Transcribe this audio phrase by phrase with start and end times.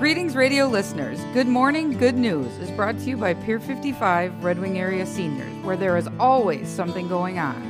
[0.00, 1.20] Greetings, radio listeners.
[1.34, 5.52] Good morning, good news is brought to you by Pier 55 Red Wing Area Seniors,
[5.62, 7.69] where there is always something going on.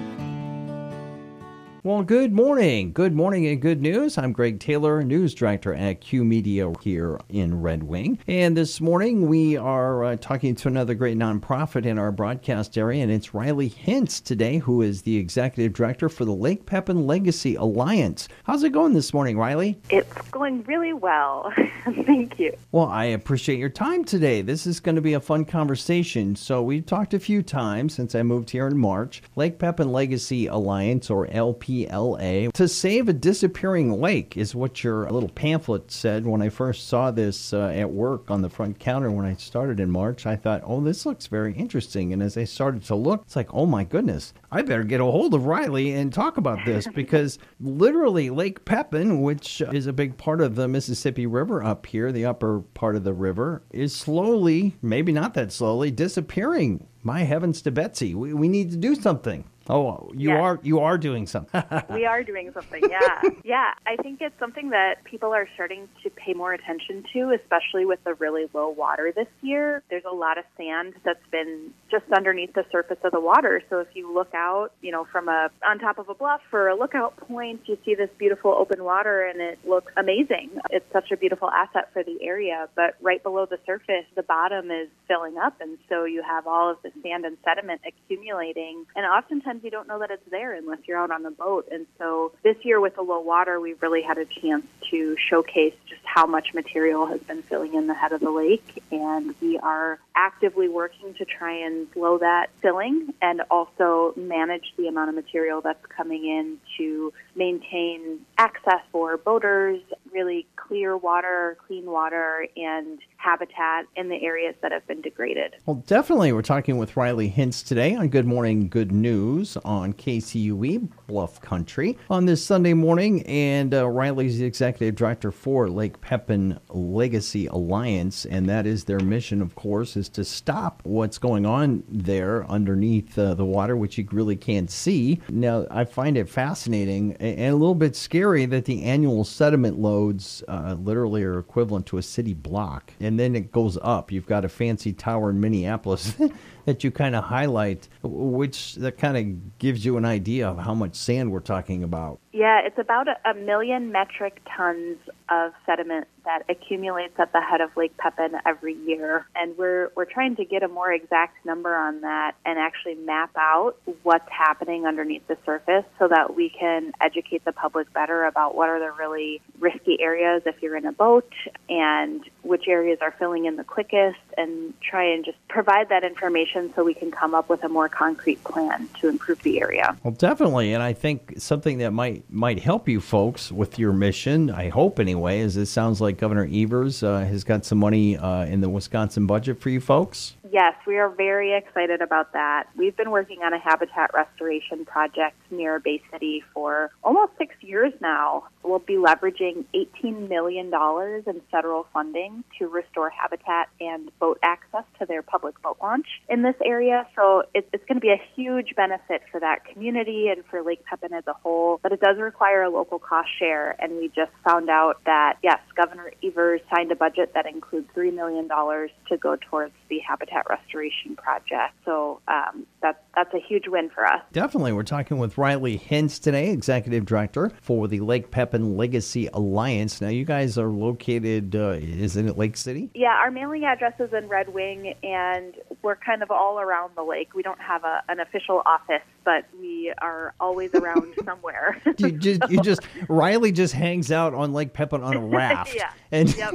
[1.82, 2.92] Well, good morning.
[2.92, 4.18] Good morning and good news.
[4.18, 8.18] I'm Greg Taylor, news director at Q Media here in Red Wing.
[8.28, 13.02] And this morning we are uh, talking to another great nonprofit in our broadcast area,
[13.02, 17.54] and it's Riley Hintz today, who is the executive director for the Lake Pepin Legacy
[17.54, 18.28] Alliance.
[18.44, 19.80] How's it going this morning, Riley?
[19.88, 21.50] It's going really well.
[22.04, 22.54] Thank you.
[22.72, 24.42] Well, I appreciate your time today.
[24.42, 26.36] This is going to be a fun conversation.
[26.36, 29.22] So, we've talked a few times since I moved here in March.
[29.34, 32.50] Lake Pepin Legacy Alliance, or LP PLA.
[32.54, 37.10] To save a disappearing lake is what your little pamphlet said when I first saw
[37.10, 40.26] this uh, at work on the front counter when I started in March.
[40.26, 42.12] I thought, oh, this looks very interesting.
[42.12, 45.04] And as I started to look, it's like, oh my goodness, I better get a
[45.04, 50.16] hold of Riley and talk about this because literally Lake Pepin, which is a big
[50.16, 54.76] part of the Mississippi River up here, the upper part of the river, is slowly,
[54.82, 56.86] maybe not that slowly, disappearing.
[57.02, 59.44] My heavens to Betsy, we, we need to do something.
[59.70, 60.40] Oh, you Yes.
[60.40, 61.62] are you are doing something.
[61.90, 62.82] we are doing something.
[62.90, 63.22] Yeah.
[63.44, 63.74] yeah.
[63.86, 68.02] I think it's something that people are starting to pay more attention to, especially with
[68.04, 69.82] the really low water this year.
[69.88, 73.62] There's a lot of sand that's been just underneath the surface of the water.
[73.70, 76.68] So if you look out, you know, from a on top of a bluff or
[76.68, 80.50] a lookout point, you see this beautiful open water and it looks amazing.
[80.70, 84.70] It's such a beautiful asset for the area, but right below the surface, the bottom
[84.70, 89.06] is filling up and so you have all of the sand and sediment accumulating and
[89.06, 91.68] oftentimes you don't know that it's there unless you're out on the boat.
[91.70, 95.74] And so this year with the low water, we've really had a chance to showcase
[95.88, 98.82] just how much material has been filling in the head of the lake.
[98.90, 104.88] And we are actively working to try and slow that filling and also manage the
[104.88, 109.80] amount of material that's coming in to maintain access for boaters,
[110.12, 110.46] really
[110.80, 115.54] clear water, clean water, and habitat in the areas that have been degraded.
[115.66, 116.32] Well, definitely.
[116.32, 121.98] We're talking with Riley Hintz today on Good Morning Good News on KCUE Bluff Country
[122.08, 123.22] on this Sunday morning.
[123.26, 128.24] And uh, Riley's the executive director for Lake Pepin Legacy Alliance.
[128.24, 133.18] And that is their mission, of course, is to stop what's going on there underneath
[133.18, 135.20] uh, the water, which you really can't see.
[135.28, 140.42] Now, I find it fascinating and a little bit scary that the annual sediment loads
[140.48, 142.92] uh, Uh, literally are equivalent to a city block.
[143.00, 144.12] And then it goes up.
[144.12, 146.14] You've got a fancy tower in Minneapolis
[146.64, 150.74] that you kind of highlight, which that kind of gives you an idea of how
[150.74, 152.20] much sand we're talking about.
[152.32, 154.98] Yeah, it's about a, a million metric tons
[155.28, 160.04] of sediment that accumulates at the head of Lake Pepin every year, and we're we're
[160.04, 163.74] trying to get a more exact number on that and actually map out
[164.04, 168.68] what's happening underneath the surface so that we can educate the public better about what
[168.68, 171.32] are the really risky areas if you're in a boat
[171.68, 176.72] and which areas are filling in the quickest and try and just provide that information
[176.74, 179.96] so we can come up with a more concrete plan to improve the area.
[180.02, 184.50] Well, definitely, and I think something that might might help you folks with your mission.
[184.50, 188.44] I hope anyway, is it sounds like Governor Evers uh, has got some money uh,
[188.44, 190.34] in the Wisconsin budget for you folks.
[190.52, 192.64] Yes, we are very excited about that.
[192.76, 197.92] We've been working on a habitat restoration project near Bay City for almost six years
[198.00, 198.48] now.
[198.64, 199.64] We'll be leveraging
[200.02, 205.76] $18 million in federal funding to restore habitat and boat access to their public boat
[205.80, 207.06] launch in this area.
[207.14, 210.84] So it's, it's going to be a huge benefit for that community and for Lake
[210.84, 211.78] Pepin as a whole.
[211.80, 213.76] But it does require a local cost share.
[213.80, 218.12] And we just found out that, yes, Governor Evers signed a budget that includes $3
[218.12, 221.74] million to go towards the habitat restoration project.
[221.84, 224.22] So um, that's that's a huge win for us.
[224.32, 224.72] Definitely.
[224.72, 230.00] We're talking with Riley Hintz today, Executive Director for the Lake Pepin Legacy Alliance.
[230.00, 232.90] Now, you guys are located, uh, is it at Lake City?
[232.94, 237.02] Yeah, our mailing address is in Red Wing, and we're kind of all around the
[237.02, 237.34] lake.
[237.34, 241.80] We don't have a, an official office, but we are always around somewhere.
[241.98, 245.74] You just, you just, Riley just hangs out on Lake Pepin on a raft.
[245.74, 245.92] Yeah.
[246.12, 246.54] And, Yep.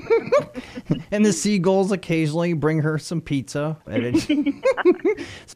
[1.11, 3.77] and the seagulls occasionally bring her some pizza.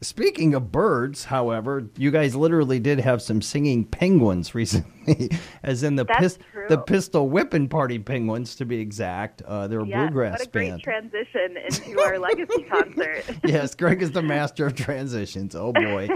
[0.00, 4.90] Speaking of birds, however, you guys literally did have some singing penguins recently,
[5.62, 6.66] as in the pis- true.
[6.68, 9.42] the pistol whipping party penguins to be exact.
[9.42, 13.24] Uh, they're a yeah, bluegrass what a great transition into our legacy concert.
[13.44, 15.54] yes, Greg is the master of transitions.
[15.54, 16.08] Oh boy.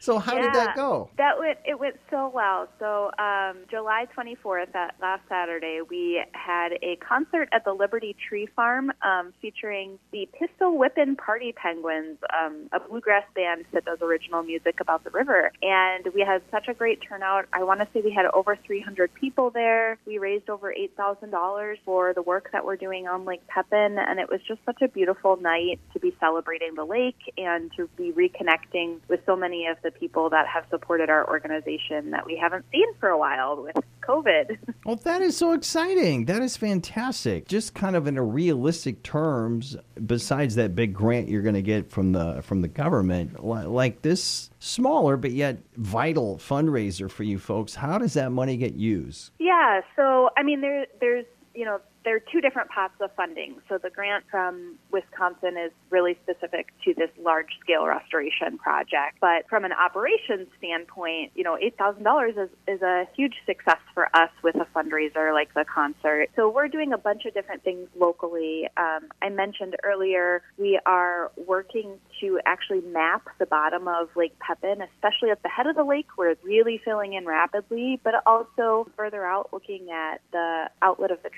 [0.00, 1.10] so how did that go?
[1.16, 2.68] That went it went so well.
[2.78, 8.48] So um, July 24th, that last Saturday, we had a concert at the Liberty Tree
[8.54, 14.42] Farm um, featuring the Pistol Whippin' Party Penguins, um, a bluegrass band that does original
[14.42, 15.52] music about the river.
[15.62, 17.46] And we had such a great turnout.
[17.52, 19.96] I want to say we had over 300 people there.
[20.04, 24.28] We raised over $8,000 for the work that we're doing on Lake Pepin, and it
[24.30, 28.98] was just such a beautiful night to be celebrating the lake and to be reconnecting
[29.08, 32.92] with so many of the people that have supported our organization that we haven't seen
[33.00, 34.58] for a while with COVID.
[34.84, 36.24] Well, that is so exciting.
[36.24, 37.46] That is fantastic.
[37.46, 41.88] Just kind of in a realistic terms, besides that big grant you're going to get
[41.88, 47.76] from the from the government, like this smaller but yet vital fundraiser for you folks,
[47.76, 49.30] how does that money get used?
[49.38, 53.56] Yeah, so I mean there there's you know there are two different pots of funding.
[53.68, 59.18] So the grant from Wisconsin is really specific to this large scale restoration project.
[59.20, 64.30] But from an operations standpoint, you know, $8,000 is, is a huge success for us
[64.42, 66.28] with a fundraiser like the concert.
[66.36, 68.68] So we're doing a bunch of different things locally.
[68.76, 74.80] Um, I mentioned earlier we are working to actually map the bottom of Lake Pepin,
[74.94, 78.88] especially at the head of the lake where it's really filling in rapidly, but also
[78.96, 81.30] further out looking at the outlet of the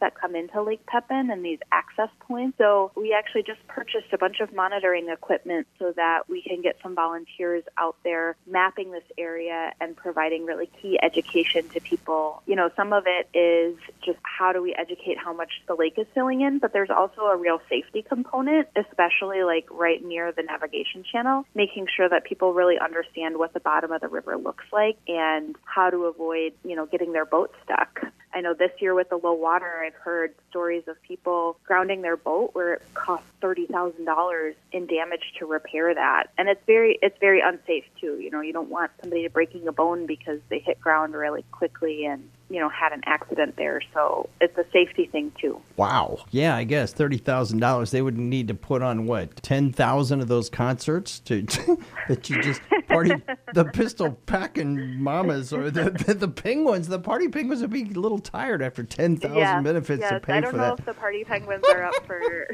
[0.00, 2.58] that come into Lake Pepin and these access points.
[2.58, 6.76] So we actually just purchased a bunch of monitoring equipment so that we can get
[6.82, 12.42] some volunteers out there mapping this area and providing really key education to people.
[12.46, 15.94] You know, some of it is just how do we educate how much the lake
[15.98, 20.42] is filling in, but there's also a real safety component, especially like right near the
[20.42, 24.64] navigation channel, making sure that people really understand what the bottom of the river looks
[24.72, 28.00] like and how to avoid, you know, getting their boat stuck.
[28.34, 32.16] I know this year with the low water, I've heard stories of people grounding their
[32.16, 36.98] boat where it costs thirty thousand dollars in damage to repair that, and it's very
[37.02, 38.18] it's very unsafe too.
[38.18, 42.04] You know, you don't want somebody breaking a bone because they hit ground really quickly
[42.04, 43.80] and you know had an accident there.
[43.94, 45.60] So it's a safety thing too.
[45.76, 46.18] Wow.
[46.30, 47.90] Yeah, I guess thirty thousand dollars.
[47.90, 51.78] They would need to put on what ten thousand of those concerts to, to
[52.08, 53.14] that you just party
[53.54, 56.88] the pistol packing mamas or the, the, the penguins.
[56.88, 60.12] The party penguins would be a little tired after ten thousand yes, benefits yes.
[60.12, 60.80] to pay I don't know that.
[60.80, 62.20] if the party penguins are up for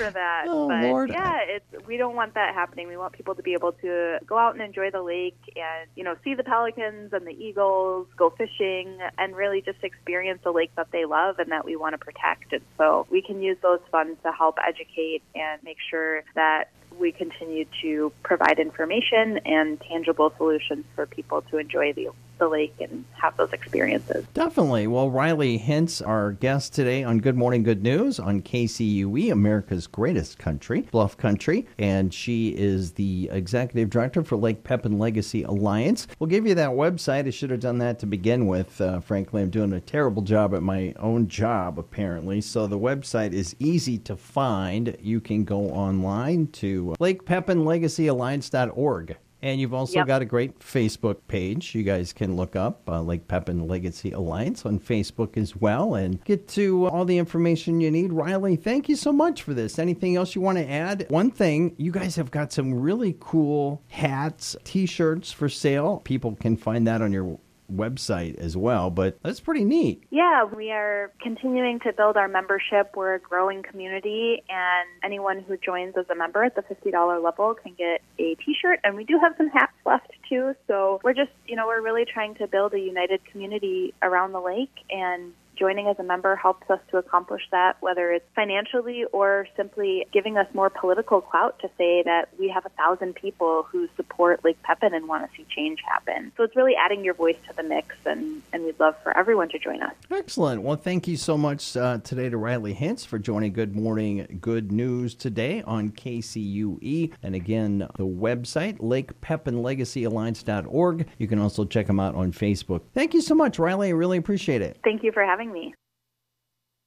[0.00, 0.44] for that.
[0.48, 1.10] Oh but Lord.
[1.10, 2.88] yeah, it's we don't want that happening.
[2.88, 6.04] We want people to be able to go out and enjoy the lake and you
[6.04, 10.70] know see the pelicans and the eagles, go fishing, and really just experience the lake
[10.76, 12.52] that they love and that we want to protect.
[12.52, 17.12] And so we can use those funds to help educate and make sure that we
[17.12, 22.08] continue to provide information and tangible solutions for people to enjoy the
[22.40, 24.26] the lake and have those experiences.
[24.34, 24.88] Definitely.
[24.88, 30.38] Well, Riley Hintz, our guest today on Good Morning Good News on KCUE, America's greatest
[30.38, 36.08] country, Bluff Country, and she is the executive director for Lake Pepin Legacy Alliance.
[36.18, 37.28] We'll give you that website.
[37.28, 38.80] I should have done that to begin with.
[38.80, 42.40] Uh, frankly, I'm doing a terrible job at my own job, apparently.
[42.40, 44.96] So the website is easy to find.
[45.00, 49.16] You can go online to lakepepinlegacyalliance.org.
[49.42, 50.06] And you've also yep.
[50.06, 51.74] got a great Facebook page.
[51.74, 56.22] You guys can look up uh, Lake Pepin Legacy Alliance on Facebook as well and
[56.24, 58.12] get to all the information you need.
[58.12, 59.78] Riley, thank you so much for this.
[59.78, 61.06] Anything else you want to add?
[61.08, 66.02] One thing, you guys have got some really cool hats, t shirts for sale.
[66.04, 67.38] People can find that on your
[67.70, 70.04] website as well, but that's pretty neat.
[70.10, 72.92] Yeah, we are continuing to build our membership.
[72.94, 77.54] We're a growing community, and anyone who joins as a member at the $50 level
[77.54, 78.80] can get a t shirt.
[78.84, 80.54] And we do have some hats left too.
[80.66, 84.40] So we're just, you know, we're really trying to build a united community around the
[84.40, 89.46] lake and joining as a member helps us to accomplish that, whether it's financially or
[89.56, 93.86] simply giving us more political clout to say that we have a thousand people who
[93.94, 96.32] support Lake Pepin and want to see change happen.
[96.36, 99.50] So it's really adding your voice to the mix, and, and we'd love for everyone
[99.50, 99.92] to join us.
[100.10, 100.62] Excellent.
[100.62, 104.72] Well, thank you so much uh, today to Riley Hintz for joining Good Morning Good
[104.72, 107.12] News today on KCUE.
[107.22, 111.06] And again, the website, lakepepinlegacyalliance.org.
[111.18, 112.80] You can also check them out on Facebook.
[112.94, 113.88] Thank you so much, Riley.
[113.88, 114.78] I really appreciate it.
[114.82, 115.74] Thank you for having me.